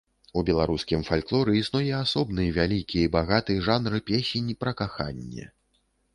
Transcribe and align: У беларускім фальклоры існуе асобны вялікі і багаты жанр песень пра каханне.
У 0.39 0.43
беларускім 0.45 1.03
фальклоры 1.09 1.53
існуе 1.59 1.91
асобны 1.97 2.47
вялікі 2.57 2.97
і 3.03 3.11
багаты 3.17 3.59
жанр 3.69 4.01
песень 4.09 4.51
пра 4.63 4.77
каханне. 4.83 5.45